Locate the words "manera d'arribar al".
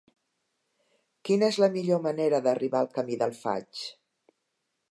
2.05-2.89